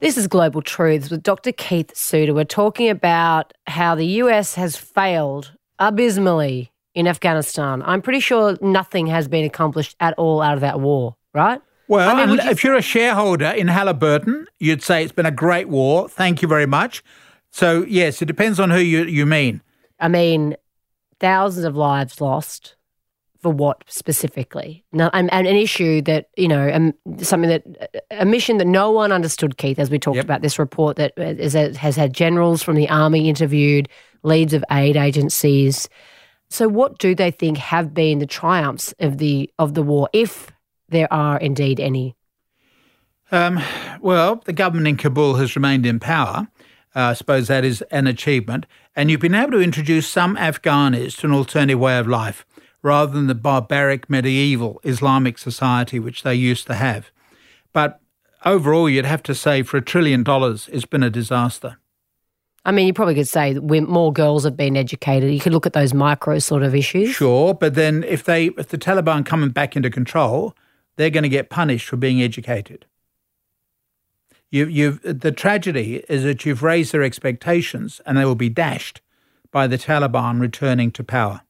This 0.00 0.16
is 0.16 0.26
Global 0.26 0.62
Truths 0.62 1.10
with 1.10 1.22
Dr. 1.22 1.52
Keith 1.52 1.94
Suter. 1.94 2.32
We're 2.32 2.44
talking 2.44 2.88
about 2.88 3.52
how 3.66 3.94
the 3.94 4.06
US 4.06 4.54
has 4.54 4.76
failed 4.76 5.52
abysmally 5.78 6.72
in 6.94 7.06
Afghanistan. 7.06 7.82
I'm 7.84 8.00
pretty 8.00 8.20
sure 8.20 8.56
nothing 8.62 9.06
has 9.08 9.28
been 9.28 9.44
accomplished 9.44 9.96
at 10.00 10.14
all 10.18 10.40
out 10.40 10.54
of 10.54 10.60
that 10.62 10.80
war, 10.80 11.16
right? 11.34 11.60
Well, 11.86 12.08
I 12.08 12.24
mean, 12.26 12.36
you- 12.36 12.50
if 12.50 12.64
you're 12.64 12.76
a 12.76 12.82
shareholder 12.82 13.46
in 13.46 13.68
Halliburton, 13.68 14.46
you'd 14.58 14.82
say 14.82 15.02
it's 15.02 15.12
been 15.12 15.26
a 15.26 15.30
great 15.30 15.68
war. 15.68 16.08
Thank 16.08 16.40
you 16.40 16.48
very 16.48 16.66
much. 16.66 17.02
So, 17.50 17.84
yes, 17.88 18.22
it 18.22 18.26
depends 18.26 18.60
on 18.60 18.70
who 18.70 18.78
you, 18.78 19.04
you 19.04 19.26
mean. 19.26 19.60
I 19.98 20.08
mean, 20.08 20.56
thousands 21.18 21.64
of 21.64 21.76
lives 21.76 22.20
lost. 22.20 22.76
For 23.42 23.50
what 23.50 23.84
specifically? 23.86 24.84
No, 24.92 25.08
and, 25.14 25.32
and 25.32 25.46
an 25.46 25.56
issue 25.56 26.02
that 26.02 26.28
you 26.36 26.46
know, 26.46 26.70
um, 26.74 26.92
something 27.22 27.48
that 27.48 28.04
a 28.10 28.26
mission 28.26 28.58
that 28.58 28.66
no 28.66 28.90
one 28.90 29.12
understood, 29.12 29.56
Keith. 29.56 29.78
As 29.78 29.88
we 29.88 29.98
talked 29.98 30.16
Yep. 30.16 30.24
about 30.26 30.42
this 30.42 30.58
report 30.58 30.98
that 30.98 31.14
is, 31.16 31.54
has 31.54 31.96
had 31.96 32.12
generals 32.12 32.62
from 32.62 32.76
the 32.76 32.86
army 32.90 33.30
interviewed, 33.30 33.88
leads 34.22 34.52
of 34.52 34.62
aid 34.70 34.94
agencies. 34.94 35.88
So, 36.50 36.68
what 36.68 36.98
do 36.98 37.14
they 37.14 37.30
think 37.30 37.56
have 37.56 37.94
been 37.94 38.18
the 38.18 38.26
triumphs 38.26 38.92
of 39.00 39.16
the 39.16 39.48
of 39.58 39.72
the 39.72 39.82
war, 39.82 40.10
if 40.12 40.52
there 40.90 41.10
are 41.10 41.38
indeed 41.38 41.80
any? 41.80 42.16
Um, 43.32 43.58
well, 44.02 44.42
the 44.44 44.52
government 44.52 44.86
in 44.86 44.98
Kabul 44.98 45.36
has 45.36 45.56
remained 45.56 45.86
in 45.86 45.98
power. 45.98 46.46
Uh, 46.94 47.00
I 47.00 47.12
suppose 47.12 47.48
that 47.48 47.64
is 47.64 47.82
an 47.90 48.06
achievement. 48.06 48.66
And 48.96 49.10
you've 49.10 49.20
been 49.20 49.34
able 49.34 49.52
to 49.52 49.60
introduce 49.60 50.08
some 50.08 50.36
Afghanis 50.36 51.16
to 51.18 51.26
an 51.26 51.32
alternative 51.32 51.78
way 51.78 51.98
of 51.98 52.08
life 52.08 52.44
rather 52.82 53.12
than 53.12 53.26
the 53.26 53.34
barbaric 53.34 54.08
medieval 54.08 54.80
Islamic 54.84 55.38
society 55.38 55.98
which 55.98 56.22
they 56.22 56.34
used 56.34 56.66
to 56.66 56.74
have. 56.74 57.10
But 57.72 58.00
overall, 58.44 58.88
you'd 58.88 59.04
have 59.04 59.22
to 59.24 59.34
say 59.34 59.62
for 59.62 59.76
a 59.76 59.82
trillion 59.82 60.22
dollars, 60.22 60.68
it's 60.72 60.86
been 60.86 61.02
a 61.02 61.10
disaster. 61.10 61.78
I 62.64 62.72
mean, 62.72 62.86
you 62.86 62.92
probably 62.92 63.14
could 63.14 63.28
say 63.28 63.54
that 63.54 63.62
more 63.62 64.12
girls 64.12 64.44
have 64.44 64.56
been 64.56 64.76
educated. 64.76 65.32
You 65.32 65.40
could 65.40 65.52
look 65.52 65.66
at 65.66 65.72
those 65.72 65.94
micro 65.94 66.38
sort 66.38 66.62
of 66.62 66.74
issues. 66.74 67.10
Sure, 67.10 67.54
but 67.54 67.74
then 67.74 68.04
if 68.04 68.24
they 68.24 68.46
if 68.58 68.68
the 68.68 68.76
Taliban 68.76 69.24
come 69.24 69.48
back 69.50 69.76
into 69.76 69.88
control, 69.88 70.54
they're 70.96 71.10
going 71.10 71.22
to 71.22 71.30
get 71.30 71.48
punished 71.48 71.88
for 71.88 71.96
being 71.96 72.20
educated. 72.20 72.84
You, 74.50 74.66
you've 74.66 75.00
the 75.02 75.32
tragedy 75.32 76.04
is 76.08 76.24
that 76.24 76.44
you've 76.44 76.62
raised 76.62 76.92
their 76.92 77.02
expectations, 77.02 78.00
and 78.04 78.16
they 78.16 78.24
will 78.24 78.34
be 78.34 78.48
dashed 78.48 79.00
by 79.52 79.66
the 79.66 79.78
Taliban 79.78 80.40
returning 80.40 80.90
to 80.92 81.04
power. 81.04 81.42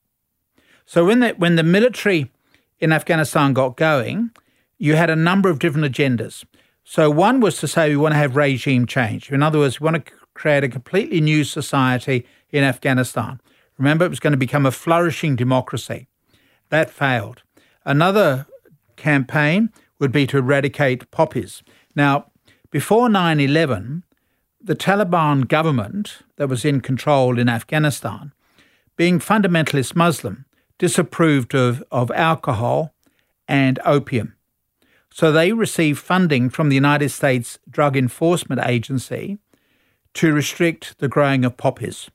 So 0.86 1.06
when 1.06 1.20
the 1.20 1.30
when 1.30 1.56
the 1.56 1.62
military 1.62 2.30
in 2.78 2.92
Afghanistan 2.92 3.52
got 3.52 3.76
going, 3.76 4.30
you 4.78 4.96
had 4.96 5.10
a 5.10 5.16
number 5.16 5.48
of 5.48 5.58
different 5.58 5.90
agendas. 5.92 6.44
So 6.84 7.10
one 7.10 7.40
was 7.40 7.58
to 7.58 7.68
say 7.68 7.90
we 7.90 7.96
want 7.96 8.12
to 8.14 8.18
have 8.18 8.36
regime 8.36 8.86
change. 8.86 9.30
In 9.30 9.42
other 9.42 9.58
words, 9.58 9.80
we 9.80 9.84
want 9.84 10.04
to 10.04 10.12
create 10.34 10.64
a 10.64 10.68
completely 10.68 11.20
new 11.20 11.44
society 11.44 12.26
in 12.50 12.64
Afghanistan. 12.64 13.40
Remember, 13.78 14.04
it 14.04 14.10
was 14.10 14.20
going 14.20 14.32
to 14.32 14.36
become 14.36 14.66
a 14.66 14.70
flourishing 14.70 15.36
democracy. 15.36 16.08
That 16.70 16.90
failed. 16.90 17.42
Another 17.84 18.46
campaign 18.96 19.70
would 19.98 20.12
be 20.12 20.26
to 20.26 20.38
eradicate 20.38 21.10
poppies. 21.10 21.62
Now, 21.94 22.29
before 22.70 23.08
9 23.08 23.40
11, 23.40 24.04
the 24.60 24.76
Taliban 24.76 25.48
government 25.48 26.18
that 26.36 26.48
was 26.48 26.64
in 26.64 26.80
control 26.80 27.38
in 27.38 27.48
Afghanistan, 27.48 28.32
being 28.96 29.18
fundamentalist 29.18 29.96
Muslim, 29.96 30.44
disapproved 30.78 31.54
of, 31.54 31.82
of 31.90 32.10
alcohol 32.12 32.94
and 33.48 33.78
opium. 33.84 34.36
So 35.12 35.32
they 35.32 35.52
received 35.52 35.98
funding 35.98 36.48
from 36.50 36.68
the 36.68 36.76
United 36.76 37.08
States 37.08 37.58
Drug 37.68 37.96
Enforcement 37.96 38.60
Agency 38.64 39.38
to 40.14 40.32
restrict 40.32 40.98
the 40.98 41.08
growing 41.08 41.44
of 41.44 41.56
poppies. 41.56 42.08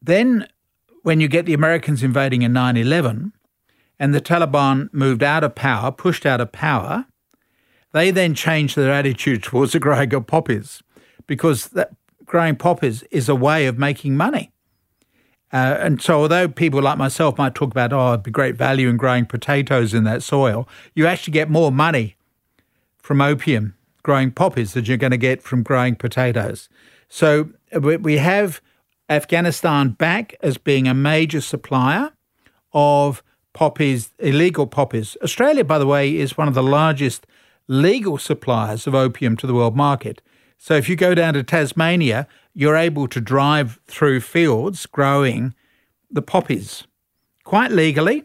Then, 0.00 0.48
when 1.02 1.20
you 1.20 1.28
get 1.28 1.46
the 1.46 1.54
Americans 1.54 2.02
invading 2.02 2.42
in 2.42 2.52
9 2.52 2.76
11 2.76 3.32
and 3.98 4.14
the 4.14 4.20
Taliban 4.20 4.92
moved 4.92 5.22
out 5.22 5.44
of 5.44 5.54
power, 5.54 5.90
pushed 5.90 6.26
out 6.26 6.40
of 6.40 6.52
power, 6.52 7.06
they 7.92 8.10
then 8.10 8.34
changed 8.34 8.76
their 8.76 8.92
attitude 8.92 9.42
towards 9.42 9.72
the 9.72 9.78
growing 9.78 10.12
of 10.14 10.26
poppies 10.26 10.82
because 11.26 11.68
that 11.68 11.92
growing 12.24 12.56
poppies 12.56 13.02
is 13.10 13.28
a 13.28 13.34
way 13.34 13.66
of 13.66 13.78
making 13.78 14.16
money. 14.16 14.50
Uh, 15.52 15.76
and 15.80 16.00
so, 16.00 16.22
although 16.22 16.48
people 16.48 16.80
like 16.80 16.96
myself 16.96 17.36
might 17.36 17.54
talk 17.54 17.70
about, 17.70 17.92
oh, 17.92 18.14
it'd 18.14 18.22
be 18.22 18.30
great 18.30 18.56
value 18.56 18.88
in 18.88 18.96
growing 18.96 19.26
potatoes 19.26 19.92
in 19.92 20.04
that 20.04 20.22
soil, 20.22 20.66
you 20.94 21.06
actually 21.06 21.32
get 21.32 21.50
more 21.50 21.70
money 21.70 22.16
from 22.96 23.20
opium 23.20 23.74
growing 24.02 24.30
poppies 24.30 24.72
than 24.72 24.86
you're 24.86 24.96
going 24.96 25.10
to 25.10 25.18
get 25.18 25.42
from 25.42 25.62
growing 25.62 25.94
potatoes. 25.94 26.70
So, 27.10 27.50
uh, 27.74 27.80
we 27.80 27.98
we 27.98 28.16
have 28.16 28.62
Afghanistan 29.10 29.90
back 29.90 30.34
as 30.40 30.56
being 30.56 30.88
a 30.88 30.94
major 30.94 31.42
supplier 31.42 32.12
of 32.72 33.22
poppies, 33.52 34.10
illegal 34.18 34.66
poppies. 34.66 35.18
Australia, 35.22 35.64
by 35.64 35.78
the 35.78 35.86
way, 35.86 36.16
is 36.16 36.38
one 36.38 36.48
of 36.48 36.54
the 36.54 36.62
largest 36.62 37.26
legal 37.68 38.18
suppliers 38.18 38.86
of 38.86 38.94
opium 38.94 39.36
to 39.36 39.46
the 39.46 39.54
world 39.54 39.76
market. 39.76 40.20
So 40.58 40.74
if 40.74 40.88
you 40.88 40.96
go 40.96 41.14
down 41.14 41.34
to 41.34 41.42
Tasmania, 41.42 42.28
you're 42.54 42.76
able 42.76 43.08
to 43.08 43.20
drive 43.20 43.80
through 43.86 44.20
fields 44.20 44.86
growing 44.86 45.54
the 46.10 46.22
poppies 46.22 46.84
quite 47.44 47.72
legally. 47.72 48.24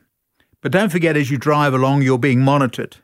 But 0.61 0.71
don't 0.71 0.89
forget, 0.89 1.15
as 1.15 1.31
you 1.31 1.37
drive 1.37 1.73
along, 1.73 2.01
you're 2.01 2.17
being 2.17 2.41
monitored. 2.41 2.97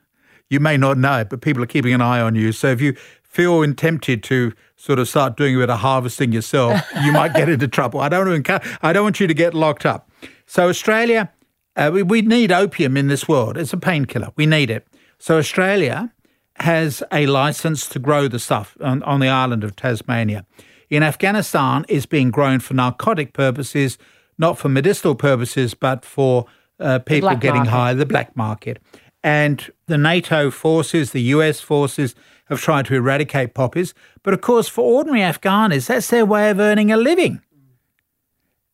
You 0.49 0.59
may 0.59 0.77
not 0.77 0.97
know 0.97 1.19
it, 1.19 1.29
but 1.29 1.41
people 1.41 1.63
are 1.63 1.67
keeping 1.67 1.93
an 1.93 2.01
eye 2.01 2.19
on 2.19 2.35
you. 2.35 2.51
So 2.51 2.67
if 2.67 2.81
you 2.81 2.93
feel 3.23 3.73
tempted 3.73 4.21
to 4.23 4.53
sort 4.75 4.99
of 4.99 5.07
start 5.07 5.37
doing 5.37 5.55
a 5.55 5.59
bit 5.59 5.69
of 5.69 5.79
harvesting 5.79 6.31
yourself, 6.31 6.79
you 7.03 7.11
might 7.11 7.33
get 7.33 7.49
into 7.49 7.67
trouble. 7.67 8.01
I 8.01 8.09
don't 8.09 8.27
want 8.27 8.45
to 8.45 8.77
I 8.81 8.93
don't 8.93 9.03
want 9.03 9.19
you 9.19 9.27
to 9.27 9.33
get 9.33 9.53
locked 9.53 9.85
up. 9.85 10.09
So 10.45 10.69
Australia, 10.69 11.31
uh, 11.75 11.89
we, 11.93 12.03
we 12.03 12.21
need 12.21 12.51
opium 12.51 12.97
in 12.97 13.07
this 13.07 13.27
world. 13.27 13.57
It's 13.57 13.73
a 13.73 13.77
painkiller. 13.77 14.29
We 14.35 14.45
need 14.45 14.69
it. 14.69 14.85
So 15.17 15.37
Australia 15.37 16.11
has 16.57 17.03
a 17.11 17.25
license 17.27 17.87
to 17.89 17.99
grow 17.99 18.27
the 18.27 18.39
stuff 18.39 18.77
on, 18.79 19.03
on 19.03 19.19
the 19.19 19.27
island 19.27 19.63
of 19.63 19.75
Tasmania. 19.75 20.45
In 20.89 21.03
Afghanistan, 21.03 21.85
it's 21.89 22.05
being 22.05 22.29
grown 22.29 22.59
for 22.59 22.73
narcotic 22.73 23.33
purposes, 23.33 23.97
not 24.37 24.57
for 24.57 24.69
medicinal 24.69 25.15
purposes, 25.15 25.73
but 25.73 26.05
for 26.05 26.45
uh, 26.79 26.99
people 26.99 27.35
getting 27.35 27.63
market. 27.63 27.71
high, 27.71 27.93
the 27.93 28.05
black 28.05 28.35
market. 28.35 28.79
And 29.23 29.71
the 29.87 29.97
NATO 29.97 30.51
forces, 30.51 31.11
the 31.11 31.21
US 31.21 31.59
forces, 31.61 32.13
have 32.45 32.61
tried 32.61 32.85
to 32.87 32.95
eradicate 32.95 33.53
poppies. 33.53 33.93
But 34.21 34.33
of 34.33 34.41
course, 34.41 34.67
for 34.67 34.81
ordinary 34.81 35.21
Afghanis, 35.21 35.87
that's 35.87 36.09
their 36.09 36.25
way 36.25 36.49
of 36.49 36.59
earning 36.59 36.91
a 36.91 36.97
living. 36.97 37.41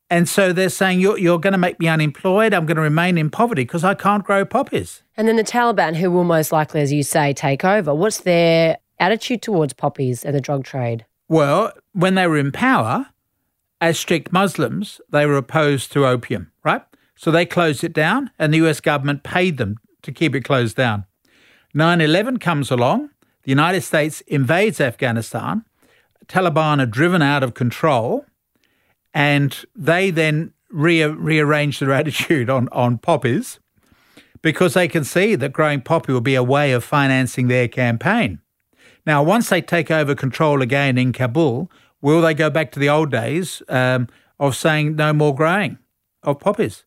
And 0.09 0.27
so 0.27 0.51
they're 0.51 0.69
saying, 0.69 0.99
you're, 0.99 1.17
you're 1.17 1.39
going 1.39 1.53
to 1.53 1.59
make 1.59 1.79
me 1.79 1.87
unemployed. 1.87 2.53
I'm 2.53 2.65
going 2.65 2.77
to 2.77 2.81
remain 2.81 3.17
in 3.17 3.29
poverty 3.29 3.63
because 3.63 3.83
I 3.83 3.93
can't 3.93 4.23
grow 4.23 4.43
poppies. 4.43 5.03
And 5.15 5.27
then 5.27 5.35
the 5.35 5.43
Taliban, 5.43 5.95
who 5.95 6.09
will 6.09 6.23
most 6.23 6.51
likely, 6.51 6.81
as 6.81 6.91
you 6.91 7.03
say, 7.03 7.33
take 7.33 7.63
over. 7.63 7.93
What's 7.93 8.21
their 8.21 8.77
attitude 8.99 9.41
towards 9.41 9.73
poppies 9.73 10.25
and 10.25 10.35
the 10.35 10.41
drug 10.41 10.63
trade? 10.63 11.05
Well, 11.27 11.71
when 11.93 12.15
they 12.15 12.25
were 12.25 12.37
in 12.37 12.51
power, 12.51 13.07
as 13.79 13.99
strict 13.99 14.33
Muslims, 14.33 14.99
they 15.09 15.25
were 15.25 15.37
opposed 15.37 15.91
to 15.93 16.07
opium, 16.07 16.51
right? 16.63 16.81
So 17.15 17.29
they 17.29 17.45
closed 17.45 17.83
it 17.83 17.93
down, 17.93 18.31
and 18.39 18.53
the 18.53 18.65
US 18.65 18.79
government 18.79 19.23
paid 19.23 19.57
them 19.57 19.77
to 20.01 20.11
keep 20.11 20.33
it 20.33 20.41
closed 20.41 20.75
down. 20.75 21.05
9 21.73 22.01
11 22.01 22.39
comes 22.39 22.71
along, 22.71 23.09
the 23.43 23.51
United 23.51 23.81
States 23.81 24.21
invades 24.21 24.81
Afghanistan, 24.81 25.65
Taliban 26.27 26.81
are 26.81 26.85
driven 26.85 27.21
out 27.21 27.43
of 27.43 27.53
control, 27.53 28.25
and 29.13 29.65
they 29.75 30.11
then 30.11 30.53
re- 30.69 31.03
rearrange 31.03 31.79
their 31.79 31.93
attitude 32.01 32.49
on, 32.49 32.69
on 32.71 32.97
poppies 32.97 33.59
because 34.41 34.73
they 34.73 34.87
can 34.87 35.03
see 35.03 35.35
that 35.35 35.53
growing 35.53 35.81
poppy 35.81 36.13
will 36.13 36.21
be 36.21 36.35
a 36.35 36.43
way 36.43 36.71
of 36.71 36.83
financing 36.83 37.47
their 37.47 37.67
campaign. 37.67 38.39
Now, 39.05 39.23
once 39.23 39.49
they 39.49 39.61
take 39.61 39.91
over 39.91 40.15
control 40.15 40.61
again 40.61 40.97
in 40.97 41.13
Kabul, 41.13 41.71
will 42.01 42.21
they 42.21 42.33
go 42.33 42.49
back 42.49 42.71
to 42.73 42.79
the 42.79 42.89
old 42.89 43.11
days 43.11 43.61
um, 43.67 44.07
of 44.39 44.55
saying 44.55 44.95
no 44.95 45.13
more 45.13 45.33
growing 45.33 45.77
of 46.23 46.39
poppies? 46.39 46.85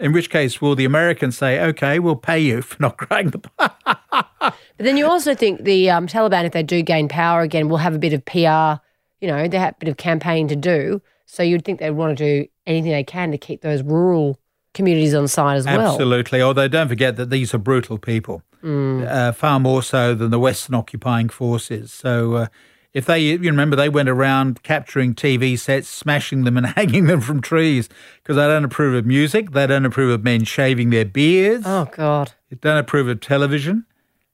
In 0.00 0.12
which 0.12 0.28
case, 0.28 0.60
will 0.60 0.74
the 0.74 0.84
Americans 0.84 1.38
say, 1.38 1.60
okay, 1.60 2.00
we'll 2.00 2.16
pay 2.16 2.40
you 2.40 2.62
for 2.62 2.76
not 2.80 2.96
growing 2.96 3.30
the 3.30 3.38
But 4.40 4.54
then 4.78 4.96
you 4.96 5.06
also 5.06 5.34
think 5.34 5.64
the 5.64 5.88
um, 5.90 6.06
Taliban, 6.06 6.44
if 6.44 6.52
they 6.52 6.62
do 6.62 6.82
gain 6.82 7.08
power 7.08 7.42
again, 7.42 7.68
will 7.68 7.76
have 7.76 7.94
a 7.94 7.98
bit 7.98 8.12
of 8.12 8.24
PR, 8.24 8.82
you 9.20 9.28
know, 9.28 9.46
they 9.46 9.58
have 9.58 9.74
a 9.74 9.78
bit 9.78 9.88
of 9.88 9.96
campaign 9.96 10.48
to 10.48 10.56
do. 10.56 11.00
So 11.34 11.42
you'd 11.42 11.64
think 11.64 11.80
they'd 11.80 11.90
want 11.90 12.16
to 12.16 12.24
do 12.24 12.48
anything 12.64 12.92
they 12.92 13.02
can 13.02 13.32
to 13.32 13.38
keep 13.38 13.60
those 13.60 13.82
rural 13.82 14.38
communities 14.72 15.14
on 15.14 15.26
side 15.26 15.56
as 15.56 15.66
well. 15.66 15.80
Absolutely. 15.92 16.40
Although 16.40 16.68
don't 16.68 16.86
forget 16.86 17.16
that 17.16 17.28
these 17.28 17.52
are 17.52 17.58
brutal 17.58 17.98
people, 17.98 18.44
uh, 18.62 19.32
far 19.32 19.58
more 19.58 19.82
so 19.82 20.14
than 20.14 20.30
the 20.30 20.38
Western 20.38 20.76
occupying 20.76 21.28
forces. 21.28 21.92
So 21.92 22.34
uh, 22.34 22.46
if 22.92 23.06
they, 23.06 23.18
you 23.18 23.38
remember, 23.38 23.74
they 23.74 23.88
went 23.88 24.08
around 24.08 24.62
capturing 24.62 25.12
TV 25.12 25.58
sets, 25.58 25.88
smashing 25.88 26.44
them 26.44 26.56
and 26.56 26.66
hanging 26.76 27.06
them 27.06 27.20
from 27.20 27.40
trees 27.40 27.88
because 28.22 28.36
they 28.36 28.46
don't 28.46 28.64
approve 28.64 28.94
of 28.94 29.04
music. 29.04 29.50
They 29.50 29.66
don't 29.66 29.84
approve 29.84 30.12
of 30.12 30.22
men 30.22 30.44
shaving 30.44 30.90
their 30.90 31.04
beards. 31.04 31.64
Oh, 31.66 31.88
God. 31.90 32.32
They 32.48 32.58
don't 32.60 32.78
approve 32.78 33.08
of 33.08 33.18
television. 33.18 33.86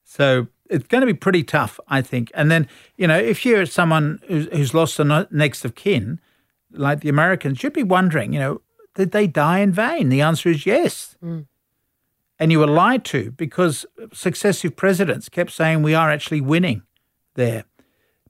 So 0.04 0.48
it's 0.68 0.86
going 0.86 1.00
to 1.00 1.06
be 1.06 1.14
pretty 1.14 1.44
tough, 1.44 1.80
I 1.88 2.02
think. 2.02 2.30
And 2.34 2.50
then, 2.50 2.68
you 2.98 3.06
know, 3.06 3.18
if 3.18 3.46
you're 3.46 3.64
someone 3.64 4.20
who's, 4.28 4.48
who's 4.52 4.74
lost 4.74 5.00
a 5.00 5.26
next 5.30 5.64
of 5.64 5.74
kin, 5.74 6.20
like 6.72 7.00
the 7.00 7.08
Americans, 7.08 7.62
you'd 7.62 7.72
be 7.72 7.82
wondering, 7.82 8.32
you 8.32 8.38
know, 8.38 8.60
did 8.94 9.12
they 9.12 9.26
die 9.26 9.60
in 9.60 9.72
vain? 9.72 10.08
The 10.08 10.20
answer 10.20 10.48
is 10.48 10.66
yes. 10.66 11.16
Mm. 11.22 11.46
And 12.38 12.50
you 12.50 12.58
were 12.58 12.66
lied 12.66 13.04
to 13.06 13.32
because 13.32 13.86
successive 14.12 14.76
presidents 14.76 15.28
kept 15.28 15.50
saying 15.50 15.82
we 15.82 15.94
are 15.94 16.10
actually 16.10 16.40
winning 16.40 16.82
there. 17.34 17.64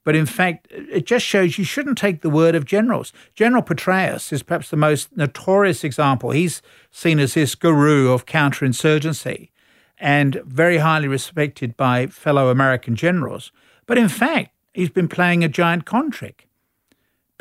But 0.03 0.15
in 0.15 0.25
fact, 0.25 0.67
it 0.71 1.05
just 1.05 1.25
shows 1.25 1.57
you 1.57 1.63
shouldn't 1.63 1.97
take 1.97 2.21
the 2.21 2.29
word 2.29 2.55
of 2.55 2.65
generals. 2.65 3.13
General 3.35 3.61
Petraeus 3.61 4.33
is 4.33 4.43
perhaps 4.43 4.69
the 4.69 4.77
most 4.77 5.15
notorious 5.15 5.83
example. 5.83 6.31
He's 6.31 6.61
seen 6.89 7.19
as 7.19 7.35
this 7.35 7.53
guru 7.53 8.11
of 8.11 8.25
counterinsurgency 8.25 9.49
and 9.99 10.41
very 10.45 10.77
highly 10.77 11.07
respected 11.07 11.77
by 11.77 12.07
fellow 12.07 12.49
American 12.49 12.95
generals. 12.95 13.51
But 13.85 13.99
in 13.99 14.09
fact, 14.09 14.49
he's 14.73 14.89
been 14.89 15.07
playing 15.07 15.43
a 15.43 15.49
giant 15.49 15.85
con 15.85 16.09
trick 16.09 16.47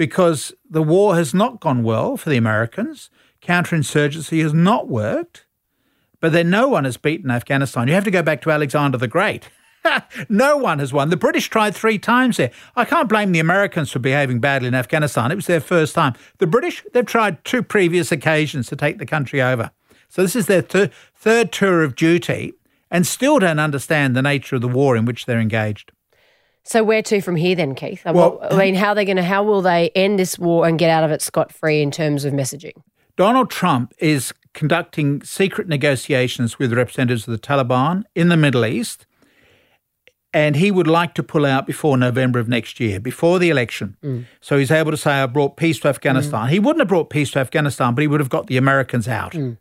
because 0.00 0.54
the 0.71 0.83
war 0.83 1.14
has 1.14 1.35
not 1.35 1.61
gone 1.61 1.83
well 1.83 2.16
for 2.16 2.30
the 2.30 2.38
Americans. 2.38 3.11
Counterinsurgency 3.42 4.42
has 4.42 4.54
not 4.54 4.88
worked. 4.88 5.45
But 6.21 6.33
then 6.33 6.49
no 6.49 6.69
one 6.69 6.85
has 6.85 6.97
beaten 6.97 7.30
Afghanistan. 7.30 7.87
You 7.87 7.92
have 7.92 8.04
to 8.04 8.11
go 8.11 8.23
back 8.23 8.40
to 8.40 8.50
Alexander 8.50 8.97
the 8.97 9.09
Great. 9.09 9.50
no 10.30 10.57
one 10.57 10.78
has 10.78 10.90
won. 10.90 11.11
The 11.11 11.19
British 11.19 11.50
tried 11.50 11.75
three 11.75 11.99
times 11.99 12.38
there. 12.38 12.50
I 12.76 12.87
can't 12.87 13.11
blame 13.11 13.33
the 13.33 13.40
Americans 13.40 13.92
for 13.92 13.99
behaving 13.99 14.40
badly 14.40 14.69
in 14.69 14.75
Afghanistan. 14.75 15.30
It 15.30 15.35
was 15.35 15.47
their 15.47 15.61
first 15.61 15.95
time. 15.95 16.14
The 16.38 16.47
British, 16.47 16.83
they've 16.95 17.04
tried 17.04 17.45
two 17.45 17.62
previous 17.62 18.11
occasions 18.11 18.69
to 18.69 18.76
take 18.76 18.97
the 18.97 19.04
country 19.04 19.42
over. 19.42 19.71
So 20.09 20.23
this 20.23 20.35
is 20.35 20.47
their 20.47 20.62
th- 20.62 20.92
third 21.14 21.52
tour 21.52 21.85
of 21.85 21.95
duty 21.95 22.54
and 22.90 23.07
still 23.07 23.38
don't 23.38 23.59
understand 23.59 24.16
the 24.16 24.23
nature 24.23 24.57
of 24.57 24.62
the 24.62 24.69
war 24.69 24.97
in 24.97 25.04
which 25.04 25.26
they're 25.26 25.38
engaged. 25.40 25.92
So 26.64 26.85
where 26.85 27.02
to 27.02 27.21
from 27.21 27.37
here 27.37 27.57
then, 27.57 27.75
Keith? 27.75 28.02
I 28.05 28.12
Well- 28.12 28.38
I 28.50 28.57
mean, 28.57 28.75
how 28.75 28.90
are 28.90 28.95
they 28.95 29.05
going 29.05 29.17
to? 29.17 29.23
How 29.23 29.43
will 29.43 29.62
they 29.62 29.90
end 29.95 30.19
this 30.19 30.38
war 30.38 30.67
and 30.67 30.79
get 30.79 30.90
out 30.90 31.05
of 31.05 31.11
it 31.11 31.23
scot 31.23 31.52
free 31.52 31.83
in 31.83 31.90
terms 31.90 32.25
of 32.25 32.33
messaging? 32.33 32.75
Donald 33.17 33.50
Trump 33.50 33.93
is 33.99 34.33
conducting 34.55 35.23
secret 35.23 35.69
negotiations 35.69 36.59
with 36.59 36.73
representatives 36.73 37.26
of 37.26 37.33
the 37.33 37.38
Taliban 37.38 38.05
in 38.14 38.29
the 38.29 38.37
Middle 38.37 38.64
East. 38.64 39.07
And 40.33 40.55
he 40.57 40.71
would 40.71 40.87
like 40.87 41.14
to 41.14 41.25
pull 41.25 41.45
out 41.45 41.67
before 41.67 41.97
November 41.97 42.38
of 42.38 42.49
next 42.49 42.79
year, 42.79 43.00
before 43.00 43.40
the 43.40 43.50
election. 43.50 43.97
Mm. 44.02 44.26
So 44.40 44.59
he's 44.59 44.71
able 44.71 44.93
to 44.93 44.97
say, 44.97 45.11
I 45.11 45.26
brought 45.26 45.57
peace 45.57 45.81
to 45.81 45.88
Afghanistan. 45.88 46.47
Mm. 46.47 46.50
He 46.50 46.59
wouldn't 46.61 46.81
have 46.81 46.88
brought 46.88 47.11
peace 47.11 47.33
to 47.33 47.40
Afghanistan, 47.40 47.97
but 47.97 48.02
he 48.02 48.07
would 48.07 48.21
have 48.21 48.29
got 48.29 48.47
the 48.47 48.57
Americans 48.57 49.09
out. 49.09 49.33
Mm. 49.33 49.59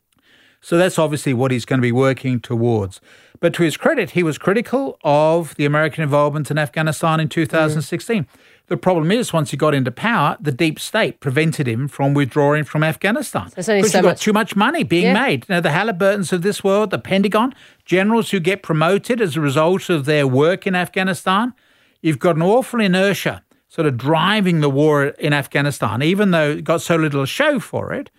So 0.61 0.77
that's 0.77 0.99
obviously 0.99 1.33
what 1.33 1.51
he's 1.51 1.65
going 1.65 1.79
to 1.79 1.81
be 1.85 1.91
working 1.91 2.39
towards. 2.39 2.99
But 3.39 3.53
to 3.53 3.63
his 3.63 3.77
credit, 3.77 4.11
he 4.11 4.23
was 4.23 4.37
critical 4.37 4.97
of 5.03 5.55
the 5.55 5.63
American 5.65 6.03
involvement 6.03 6.51
in 6.51 6.57
Afghanistan 6.57 7.19
in 7.21 7.29
2016. 7.29 8.23
Mm. 8.23 8.27
The 8.67 8.77
problem 8.77 9.11
is, 9.11 9.31
once 9.33 9.49
he 9.51 9.57
got 9.57 9.73
into 9.73 9.89
power, 9.91 10.37
the 10.39 10.51
deep 10.51 10.79
state 10.79 11.21
prevented 11.21 11.67
him 11.67 11.87
from 11.87 12.13
withdrawing 12.13 12.65
from 12.65 12.83
Afghanistan. 12.83 13.45
Because 13.45 13.65
so 13.65 13.73
you've 13.75 13.91
got 13.91 14.03
much- 14.03 14.21
too 14.21 14.33
much 14.33 14.55
money 14.55 14.83
being 14.83 15.05
Yeah. 15.05 15.13
made. 15.25 15.45
You 15.49 15.55
know, 15.55 15.61
the 15.61 15.71
Halliburtons 15.71 16.31
of 16.33 16.41
this 16.43 16.63
world, 16.63 16.91
the 16.91 16.99
Pentagon, 16.99 17.55
generals 17.85 18.29
who 18.31 18.39
get 18.39 18.61
promoted 18.61 19.21
as 19.21 19.35
a 19.35 19.41
result 19.41 19.89
of 19.89 20.05
their 20.05 20.27
work 20.27 20.67
in 20.67 20.75
Afghanistan. 20.75 21.53
You've 22.01 22.19
got 22.19 22.35
an 22.35 22.41
awful 22.43 22.79
inertia 22.79 23.41
sort 23.69 23.87
of 23.87 23.97
driving 23.97 24.61
the 24.61 24.69
war 24.69 25.05
in 25.05 25.31
Afghanistan, 25.33 26.01
even 26.03 26.31
though 26.31 26.51
it 26.51 26.63
got 26.63 26.81
so 26.81 26.95
little 26.95 27.25
show 27.25 27.59
for 27.59 27.93
it. 27.93 28.09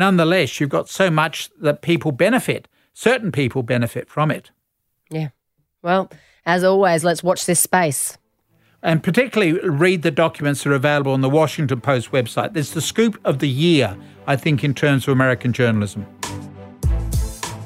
Nonetheless, 0.00 0.58
you've 0.58 0.70
got 0.70 0.88
so 0.88 1.10
much 1.10 1.50
that 1.60 1.82
people 1.82 2.10
benefit. 2.10 2.66
Certain 2.94 3.30
people 3.30 3.62
benefit 3.62 4.08
from 4.08 4.30
it. 4.30 4.50
Yeah. 5.10 5.28
Well, 5.82 6.10
as 6.46 6.64
always, 6.64 7.04
let's 7.04 7.22
watch 7.22 7.44
this 7.44 7.60
space. 7.60 8.16
And 8.82 9.02
particularly 9.02 9.60
read 9.60 10.00
the 10.00 10.10
documents 10.10 10.64
that 10.64 10.70
are 10.70 10.74
available 10.74 11.12
on 11.12 11.20
the 11.20 11.28
Washington 11.28 11.82
Post 11.82 12.12
website. 12.12 12.54
There's 12.54 12.72
the 12.72 12.80
scoop 12.80 13.20
of 13.26 13.40
the 13.40 13.48
year, 13.48 13.94
I 14.26 14.36
think, 14.36 14.64
in 14.64 14.72
terms 14.72 15.06
of 15.06 15.12
American 15.12 15.52
journalism. 15.52 16.06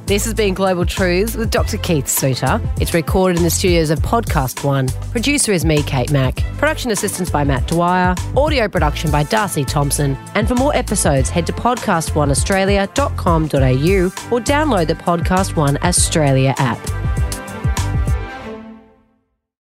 This 0.06 0.26
has 0.26 0.34
been 0.34 0.52
Global 0.52 0.84
Truths 0.84 1.34
with 1.34 1.50
Dr. 1.50 1.78
Keith 1.78 2.06
Suter. 2.08 2.60
It's 2.78 2.92
recorded 2.92 3.38
in 3.38 3.42
the 3.42 3.48
studios 3.48 3.88
of 3.88 4.00
Podcast 4.00 4.62
One. 4.62 4.88
Producer 5.12 5.50
is 5.50 5.64
me, 5.64 5.82
Kate 5.82 6.12
Mack. 6.12 6.36
Production 6.58 6.90
assistance 6.90 7.30
by 7.30 7.42
Matt 7.42 7.66
Dwyer. 7.68 8.14
Audio 8.36 8.68
production 8.68 9.10
by 9.10 9.22
Darcy 9.22 9.64
Thompson. 9.64 10.14
And 10.34 10.46
for 10.46 10.56
more 10.56 10.76
episodes, 10.76 11.30
head 11.30 11.46
to 11.46 11.54
podcastoneaustralia.com.au 11.54 14.04
or 14.30 14.40
download 14.40 14.88
the 14.88 14.94
Podcast 14.94 15.56
One 15.56 15.78
Australia 15.82 16.54
app. 16.58 16.78